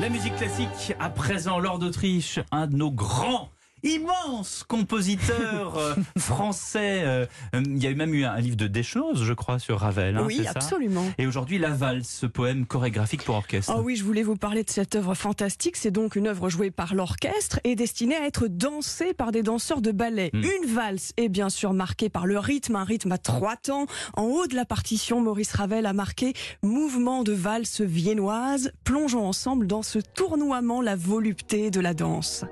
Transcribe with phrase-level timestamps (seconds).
[0.00, 3.50] La musique classique, à présent, Lord d'Autriche, un de nos grands
[3.82, 7.02] immense compositeur euh, français.
[7.04, 10.16] Euh, euh, il y a même eu un livre de Deschlose, je crois, sur Ravel.
[10.16, 11.04] Hein, oui, absolument.
[11.18, 13.72] Et aujourd'hui, La Valse, ce poème chorégraphique pour orchestre.
[13.76, 15.76] Oh oui, je voulais vous parler de cette œuvre fantastique.
[15.76, 19.80] C'est donc une œuvre jouée par l'orchestre et destinée à être dansée par des danseurs
[19.80, 20.30] de ballet.
[20.32, 20.42] Hmm.
[20.42, 23.86] Une valse est bien sûr marquée par le rythme, un rythme à trois temps.
[24.14, 28.72] En haut de la partition, Maurice Ravel a marqué mouvement de valse viennoise.
[28.84, 32.44] Plongeons ensemble dans ce tournoiement la volupté de la danse.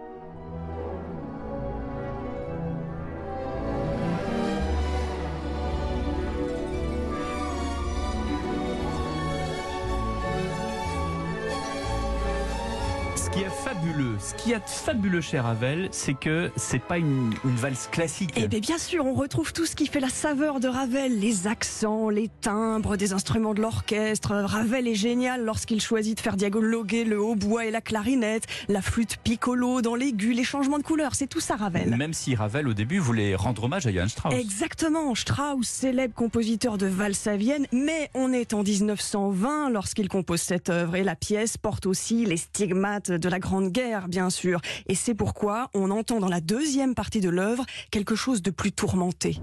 [13.29, 17.35] Ce qui est fabuleux, ce qui est fabuleux chez Ravel, c'est que c'est pas une,
[17.45, 18.31] valse classique.
[18.37, 21.47] Eh bien, bien sûr, on retrouve tout ce qui fait la saveur de Ravel, les
[21.47, 24.35] accents, les timbres des instruments de l'orchestre.
[24.35, 29.19] Ravel est génial lorsqu'il choisit de faire dialoguer le hautbois et la clarinette, la flûte
[29.23, 31.95] piccolo dans l'aigu, les changements de couleur, c'est tout ça Ravel.
[31.97, 34.33] Même si Ravel au début voulait rendre hommage à Johann Strauss.
[34.33, 40.41] Exactement, Strauss, célèbre compositeur de valse à Vienne, mais on est en 1920 lorsqu'il compose
[40.41, 44.61] cette œuvre et la pièce porte aussi les stigmates de la Grande Guerre, bien sûr.
[44.87, 48.73] Et c'est pourquoi on entend dans la deuxième partie de l'œuvre quelque chose de plus
[48.73, 49.41] tourmenté.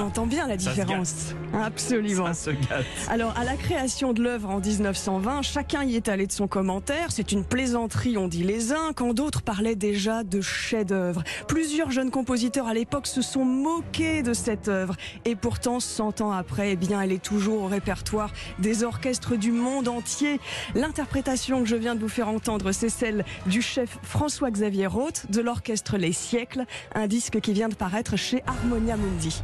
[0.00, 1.34] On entend bien la différence.
[1.52, 2.26] Absolument.
[2.26, 2.86] Ça se gâte.
[3.10, 7.08] Alors, à la création de l'œuvre en 1920, chacun y est allé de son commentaire.
[7.10, 11.22] C'est une plaisanterie, on dit les uns, quand d'autres parlaient déjà de chef-d'œuvre.
[11.48, 14.96] Plusieurs jeunes compositeurs à l'époque se sont moqués de cette œuvre.
[15.24, 19.52] Et pourtant, 100 ans après, eh bien, elle est toujours au répertoire des orchestres du
[19.52, 20.40] monde entier.
[20.74, 25.42] L'interprétation que je viens de vous faire entendre, c'est celle du chef François-Xavier Roth de
[25.42, 29.42] l'orchestre Les Siècles, un disque qui vient de paraître chez Harmonia Mundi.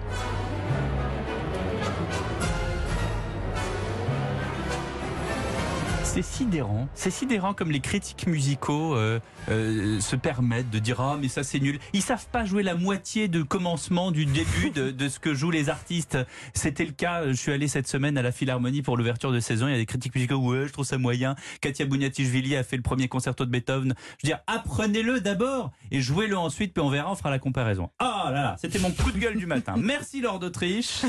[6.16, 6.88] C'est sidérant.
[6.94, 11.43] C'est sidérant comme les critiques musicaux euh, euh, se permettent de dire ah mais ça
[11.43, 11.78] c'est nul.
[11.93, 15.69] Ils savent pas jouer la moitié du commencement, du début de, ce que jouent les
[15.69, 16.16] artistes.
[16.55, 17.26] C'était le cas.
[17.26, 19.69] Je suis allé cette semaine à la Philharmonie pour l'ouverture de saison.
[19.69, 21.34] Il y a des critiques musicaux ouais je trouve ça moyen.
[21.60, 23.94] Katia Bouniatichvili a fait le premier concerto de Beethoven.
[24.22, 27.91] Je veux dire apprenez-le d'abord et jouez-le ensuite puis on verra on fera la comparaison.
[27.99, 29.75] Ah là là c'était mon coup de gueule du matin.
[29.76, 31.03] Merci Lord d'Autriche.